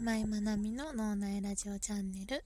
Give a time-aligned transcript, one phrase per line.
[0.00, 2.44] 今井まなみの脳内ラジオチャンネル。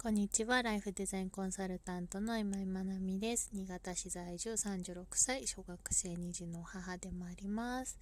[0.00, 3.50] こんにちはライフデザインコンサルタントの今井まなみです。
[3.52, 7.98] 新潟市在住36歳小学生2児の母でもあります。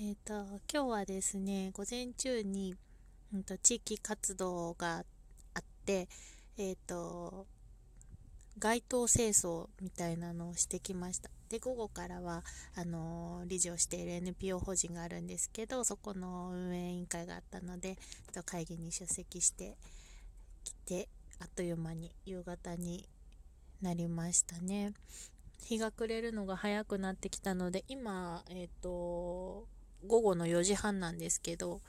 [0.00, 0.32] えっ、ー、と
[0.72, 2.74] 今日はですね午前中に、
[3.34, 5.04] うんと、地域活動が
[5.52, 6.08] あって
[6.56, 7.46] えっ、ー、と
[8.58, 11.30] 街頭清掃みたいなのをしてきました。
[11.50, 12.44] で午後からは
[12.76, 17.98] あの理事をしている NPO 法人があるんですけどそこの運営委員会があったので
[18.46, 19.76] 会議に出席して
[20.62, 21.08] きて
[21.40, 23.08] あっという間に夕方に
[23.82, 24.92] なりましたね。
[25.58, 29.66] 日が暮れるのが早くなってきたので今えっ、ー、と
[30.06, 31.80] 午後の4時半なんですけど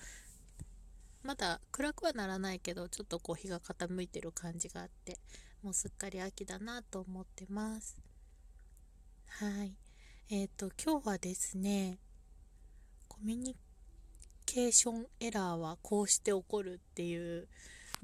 [1.23, 5.17] まだ暗くはならないけどちょっとこう日が傾いてる感じがあって
[5.61, 8.10] もうすっかり秋だなと思ってます。
[9.39, 9.73] はい
[10.29, 11.97] えっ、ー、と今日はですね
[13.07, 13.55] コミュニ
[14.45, 17.47] ケーションエラーはこうして起こるっていう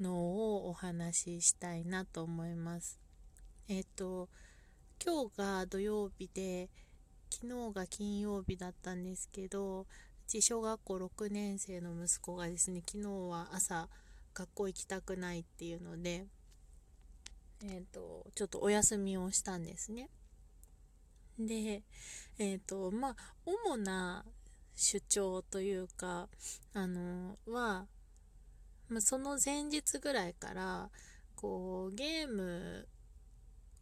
[0.00, 2.98] のをお話ししたいなと思います
[3.68, 4.28] えっ、ー、と
[5.04, 6.70] 今日が土曜日で
[7.30, 9.86] 昨日が金曜日だったんですけどう
[10.26, 13.88] ち小学校6年生の息子がですね昨日は朝
[14.34, 16.26] 学校行きたくないっていうので
[17.62, 20.08] えっ、ー、と、ちょっとお休みをしたんですね。
[21.38, 21.82] で、
[22.38, 24.24] えっ、ー、と、まあ、主な
[24.74, 26.28] 主張というか、
[26.74, 27.86] あの、は、
[28.88, 30.90] ま、その前日ぐらいから、
[31.36, 32.88] こう、ゲーム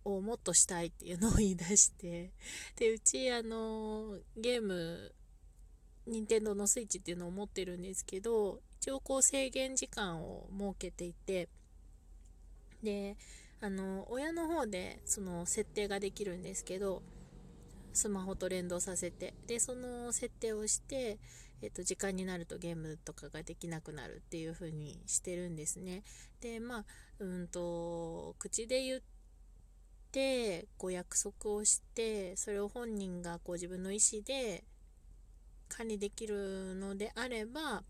[0.05, 2.31] をもっとしたいっていうのを言い出して、
[2.77, 5.13] で、うち、あの、ゲーム、
[6.07, 11.49] 任天堂のスイッチっていうのを持ってるんですけど、一応こう制限時間を設けていて、
[12.83, 13.17] で、
[13.61, 17.03] あの親の方でその設定ができるんですけど
[17.97, 19.35] スマホと連動させて。
[19.47, 21.19] でその設定をして、
[21.63, 26.03] えっと、時間になるとゲームとかができなくなるっていう風にしてるんですね。
[26.41, 26.85] でまあ
[27.19, 29.01] うんと口で言っ
[30.13, 34.65] てこう約束をしてそれを本人がこう自分の意思で
[35.69, 37.83] 管理できるのであれば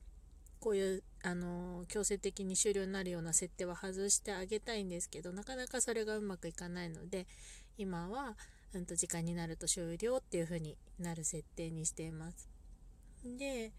[0.60, 7.26] こういうあの強制的に終了になるような設定は外してあげたいんですけどなかなかそれがうまくいかないので
[7.78, 8.36] 今は、
[8.74, 12.48] うん、と時間になると終了っていう風になる設定にしています。
[13.24, 13.72] で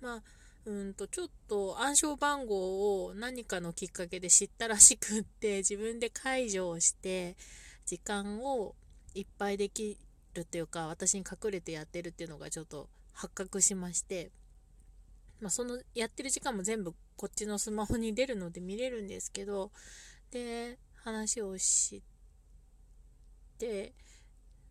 [0.00, 0.22] まあ
[0.64, 7.36] うんとちょっと暗証番号を何かのきっかけで知ったらしくって自分で解除をして
[7.84, 8.74] 時間を
[9.14, 9.98] いっぱいでき
[10.34, 14.30] るっていうか私に隠れてやってるっていうのがちょっと発覚しまして
[15.42, 19.72] まあ、そのやってる時間も全部こっちのスマホに出るので見れるんですけど
[20.30, 22.11] で話をして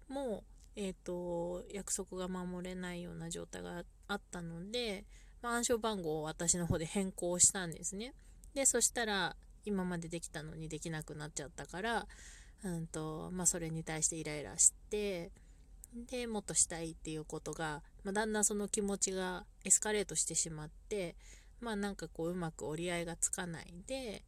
[0.08, 0.44] もう
[0.76, 5.06] えっ、ー、と約束が守れないような状態があったので、
[5.42, 8.14] まあ、暗証番号を私の方で変更したんですね。
[8.54, 9.36] でそしたら
[9.66, 12.08] 今までできたのにできなくなっちゃったから
[12.64, 15.32] うんとまあ、それに対してイライラして
[16.10, 21.16] でもっとしたいっていうことが、まあ、だんだんその気持ちがエスカレートしてしまって
[21.60, 24.24] まあなんかこううまく折り合いがつかないで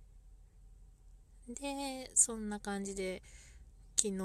[1.47, 3.22] でそんな感じで
[4.03, 4.22] 昨日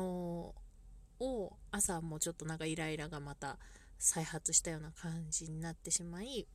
[1.20, 3.58] を朝もちょっとなんかイライラがまた
[3.96, 6.48] 再発したような感じになってしまい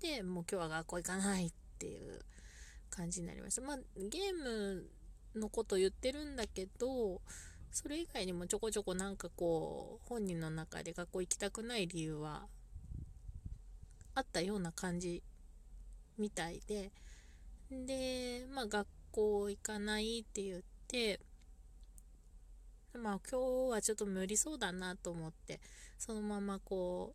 [0.00, 2.20] でもう今日は学校行かないっていう
[2.90, 3.62] 感じになりました。
[3.62, 4.86] まあゲーム
[5.34, 7.20] のこと言ってるんだけど
[7.72, 12.46] それ以外にもちょこちょこなんかこう本人の中で学校行きたくない理由は
[14.14, 15.24] あったような感じ
[16.18, 16.92] みたいで。
[17.70, 21.20] でまあ学校行かないって言って
[22.98, 25.60] まあ今日はちょっと無理そうだなと思って
[25.98, 27.14] そのままこ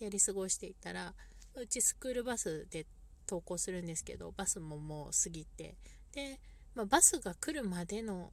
[0.00, 1.14] うやり過ごしていたら
[1.54, 2.86] うちスクールバスで
[3.28, 5.74] 登校するんですけどバスももう過ぎて
[6.12, 6.38] で、
[6.74, 8.30] まあ、バスが来るまでの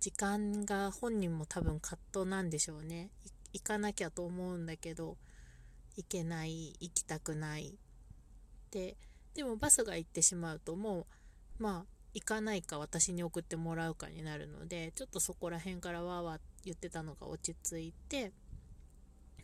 [0.00, 3.10] 時間が本人も多分葛藤なんでしょうね。
[3.52, 5.16] 行かなきゃと思うんだけど
[5.96, 7.74] 行けない行きたくない。
[8.70, 8.96] で
[9.34, 11.06] でもバスが行ってしまうとも
[11.58, 18.32] うまあ行かないか私に送ってもらうかになるのでちょっとそこら辺からわーわー言ってたのが落ち着いて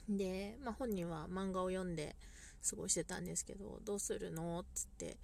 [0.09, 2.17] で、まあ、本人は漫画を読んで
[2.69, 5.17] 過ごしてたんですけどどうするのっつって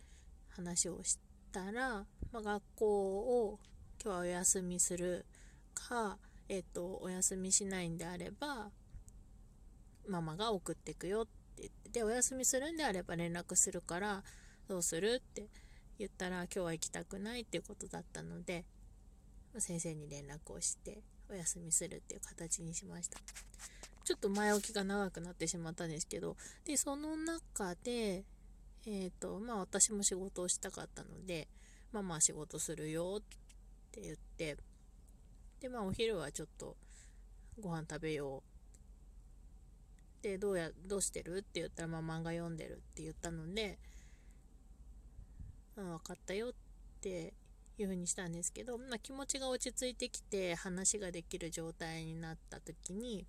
[0.51, 1.19] 話をし
[1.53, 3.59] たら、まあ、学校を
[4.03, 5.25] 今日はお休みする
[5.75, 6.19] か、
[6.49, 8.71] えっ、と、お休みしないんであれば、
[10.09, 11.31] ママが送ってくよって
[11.63, 14.25] 言って、で、お休みするんであれば連絡するから、
[14.69, 15.47] どうするって
[15.99, 18.65] 言ったら、今日は行きたくないっていうことだったので、
[19.59, 23.19] 先生に連絡をして、お休みするっていう形にしました。
[24.05, 28.25] ちょっと前置きが長くなってしまったんですけどでその中で
[28.85, 31.49] えっ、ー、とまあ私も仕事をしたかったので
[31.93, 33.23] まあまあ仕事するよっ
[33.93, 34.57] て言って
[35.61, 36.77] でまあお昼はちょっと
[37.61, 38.43] ご飯食べよ
[40.21, 41.39] うでどうやどうしてる？
[41.39, 43.79] って言ったら、まあ、漫画読んでるって言ったので、
[45.77, 46.53] うん、分かったよっ
[47.01, 47.35] て
[47.79, 53.27] いう風にしたんですけど、まあ、気持ちが落ち着いてきて話ができる状態になった時に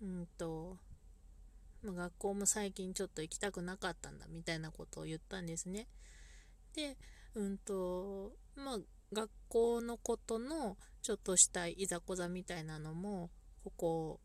[0.00, 0.76] うんと、
[1.82, 5.86] まあ、学校も最近ちょっと行きたくなかったんだみたいなことを言ったんですね。
[6.74, 6.96] で
[7.34, 8.78] うんとまあ
[9.12, 13.30] 学校のことのちょっとしたいざこざみたいなのも
[13.64, 14.20] ここ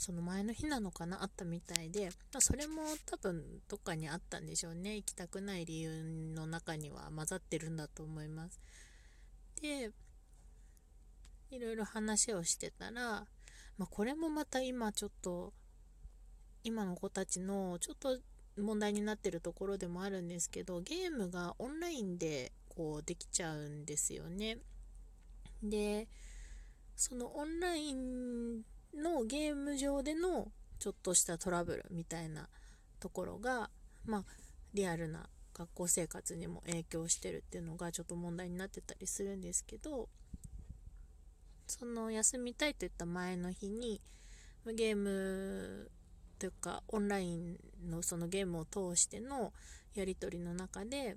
[0.00, 4.96] その前の日なのかなあったみたいで、まあ、それも多分どっかにあったんでしょうね。
[4.96, 6.02] 行きたくない理由
[6.34, 8.58] の中には混ざってるんだと思います。
[9.60, 9.90] で
[11.50, 13.26] いろいろ話をしてたら、
[13.76, 15.52] まあ、これもまた今ちょっと
[16.64, 18.18] 今の子たちのちょっと
[18.56, 24.60] 問題になってるところでもあるんですけどゲームがオンラインでこうできちゃうんですよね。
[25.62, 26.08] で
[26.96, 28.62] そのオンライン
[28.94, 30.48] のゲーム上での
[30.78, 32.48] ちょっとしたトラブルみたいな
[32.98, 33.70] ところが、
[34.06, 34.24] まあ、
[34.74, 40.08] リアルな学校生活にも影響してるっていうのがちょっと問題になってたりするんですけど
[41.66, 44.00] その休みたいと言った前の日に
[44.74, 45.90] ゲーム
[46.38, 47.56] というかオンライン
[47.88, 49.52] のそのゲームを通しての
[49.94, 51.16] やり取りの中で、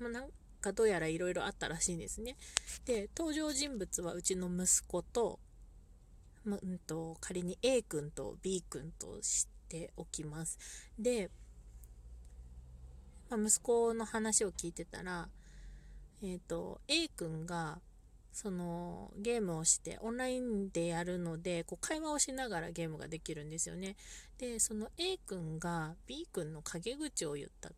[0.00, 0.28] まあ、なん
[0.60, 2.36] かどうやらいろいろあったらしいんですね。
[2.86, 5.38] で登場人物はうちの息子と
[6.48, 10.58] ま、うんと、仮に A 君と B 君としておきます。
[10.98, 11.30] で、
[13.28, 15.28] まあ、息子の話を聞いてたら、
[16.22, 17.80] えっ、ー、と、A 君が、
[18.36, 23.96] そのゲームをしてオンラインでやるのでこう会話をしながらゲームができるんですよね
[24.36, 27.70] でその A 君が B 君の陰口を言った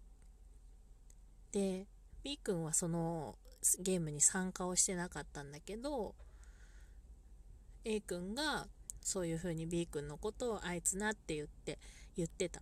[1.53, 1.87] で
[2.25, 3.37] B 君はその
[3.81, 6.17] ゲームに参加をしてなかったんだけど
[7.85, 8.67] A 君が
[9.01, 11.79] そういう風に B 君のことをあいつなって言って
[12.17, 12.61] 言ってた。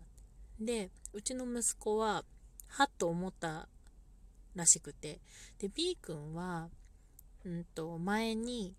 [0.61, 2.25] でうちの息子は
[2.69, 3.69] はっと思った
[4.55, 5.21] らしくて
[5.59, 6.69] で B 君は、
[7.45, 8.75] うんと、前に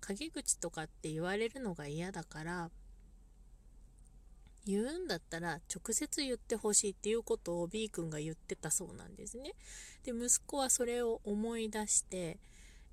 [0.00, 2.70] 陰口とかって言われるのが嫌だから
[4.66, 9.54] 言うんだったら直接言ってほしいっていうことを B 君が言ってたそうなんですね。
[10.04, 12.38] で息子はそれを思い出して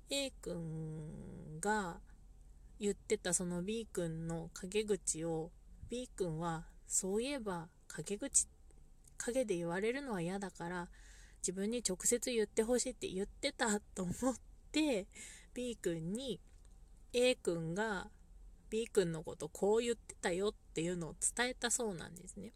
[0.08, 1.98] A 君が
[2.78, 5.50] 言ってたその B 君の陰口を
[5.88, 8.46] B 君はそういえば陰口
[9.18, 10.88] 陰で言われるのは嫌だから
[11.38, 14.34] 自分に直接言ってほしいって言ってたと思っ
[14.72, 15.06] て
[15.54, 16.40] B 君に
[17.12, 18.08] A 君が
[18.68, 22.52] B 君のことこう言ってたよっていうのを伝えたそうなんですね。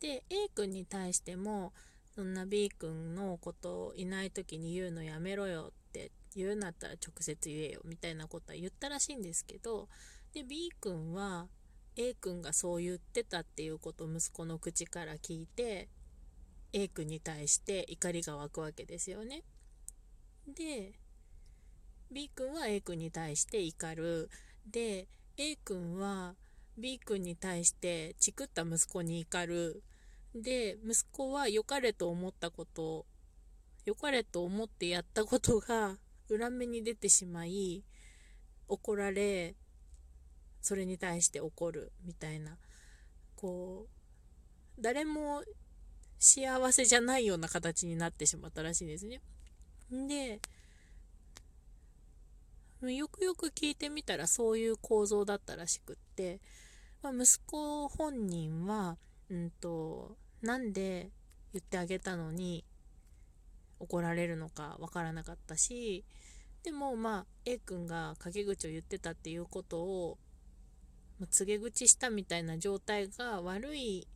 [0.00, 1.72] で A 君に対しても
[2.14, 9.88] そんな B 君のことをいない時に言うのやめろよって言うんだったら直接言えよみたいなことは言ったらしいんですけど
[10.32, 11.48] で B 君は
[11.96, 15.88] A 君がそう言ってたっていうことを息子の口から聞いて
[16.72, 19.44] A 君に対して怒りが湧くわけですよね。
[20.46, 20.92] で
[22.12, 24.30] B 君は A 君に対して怒る。
[24.70, 25.08] で
[25.38, 26.34] A 君は
[26.76, 29.82] B 君に対してチクった息子に怒る。
[30.34, 33.06] で息子は良かれと思ったこと
[33.86, 35.96] 良かれと思ってやったことが
[36.28, 37.84] 裏目に出てしまい
[38.68, 39.54] 怒られ
[40.60, 42.56] それに対して怒るみたいな
[43.36, 45.42] こう誰も
[46.18, 49.20] 幸せじゃないような形になってしまったらしいんですね。
[49.90, 50.40] で
[52.82, 56.40] よくよく聞いてみたらそういう構造だったらしくって、
[57.02, 58.96] まあ、息子本人は、
[59.30, 61.10] うんと、なんで
[61.52, 62.64] 言ってあげたのに
[63.78, 66.04] 怒られるのかわからなかったし
[66.62, 70.18] でもまあ A 君が陰口を言ってたっていうことを、
[71.20, 74.08] ま告げ口したみたいな状態が悪い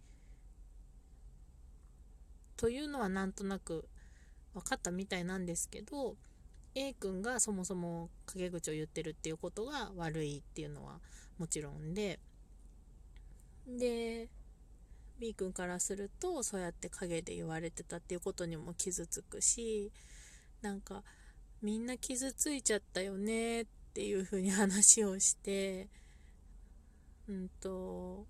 [2.56, 3.88] というのはなんとなく
[4.52, 6.16] 分かったみたいなんですけど
[6.74, 10.98] A 君がそもそも陰口を言ってるっていうことが悪いっていうのは
[11.38, 12.18] もちろんで
[13.66, 14.28] で
[15.20, 19.92] B 君からするとそうやって陰で言われてたっていうことにも傷つくし
[20.62, 21.02] なんか
[21.62, 25.88] みんな傷ついちゃったよねっていう風に話をして
[27.28, 28.26] うんと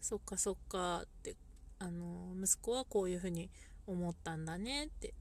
[0.00, 1.36] そっかそっかって
[1.78, 3.50] あの息子はこういう風に
[3.86, 5.14] 思ったんだねって。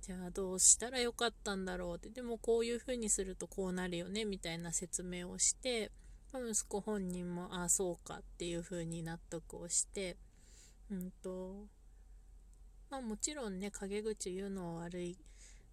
[0.00, 2.10] じゃあどうしたらよかったんだろうって。
[2.10, 5.92] でもこういう風にするとこうなるよねみたいな説明をして
[6.38, 10.16] 息子本人もああそうかっていう風に納得をして
[10.90, 11.66] うんと
[12.90, 15.18] まあもちろんね陰口言うのは悪い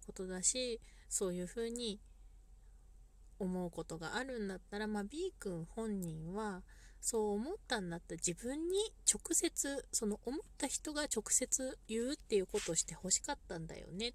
[0.06, 2.00] ことだしそういう風に
[3.38, 6.62] 思うことがあるんだったら、まあ、B 君本人は
[7.00, 8.78] そう思ったんだったら自分に
[9.10, 14.12] 直接その思った人が直接言うっていうことをしてほしかったんだよねっ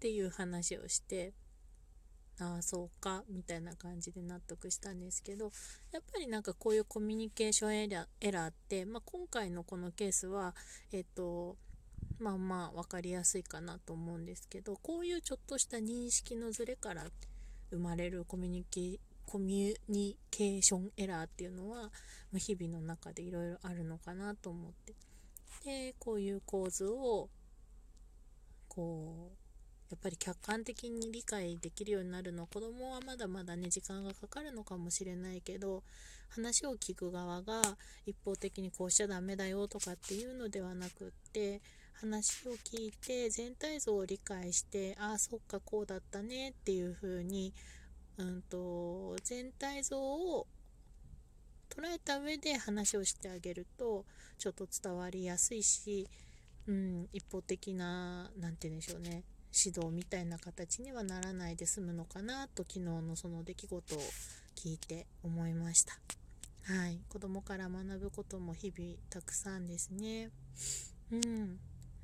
[0.00, 1.32] ていう話をして
[2.40, 5.52] ああそうかみたいな感じで納得したんですけど
[5.92, 10.54] やっぱりなんかこういうコミュニケーションエラエラーって、まあ、今回のこのケースは
[10.92, 11.56] えっ、と
[12.18, 17.04] まあまあ分かりやすいかなと思うんですけどこういうちょっとした認識のズレから
[17.70, 21.90] 生まれるコミュニケコミュニケーションエラーっていうのは、
[22.34, 24.94] 日々の中でいろいろあるのかなと思って。
[25.64, 27.30] でこういう構図を
[28.68, 29.43] こう
[29.94, 35.84] やっぱり客観的に理解できるようになるのは子供はまだまだね時間がかかるのかもしれないけど
[36.30, 37.62] 話を聞く側が
[38.04, 41.60] 一方的にこうしちゃダメだよとかっていうのではなくって
[41.92, 47.54] 話を聞いて全体像を理解してああそっかこうだったねっていう風に
[48.18, 50.48] うんと全体像を
[51.70, 54.04] 捉えた上で話をしてあげると
[54.38, 56.08] ちょっと伝わりやすいし、
[56.66, 59.22] うん、一方的な何て言うんでしょうね。
[59.56, 63.98] 指導みたいな形にはならないで済むのかなと昨日のその出来事を
[64.56, 65.96] 聞いて思いました。
[66.64, 70.30] はい、子供から学ぶことも日々たくさんですね。
[71.12, 71.58] うん、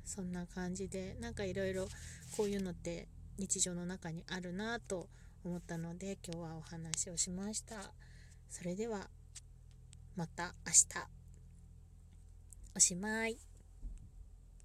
[0.05, 1.87] そんな感じでなんかいろいろ
[2.37, 5.09] こういうのって日常の中にあるなと
[5.43, 7.91] 思ったので今日はお話をしました。
[8.49, 9.09] それでは
[10.15, 11.21] また明日。
[12.75, 13.50] おしまい。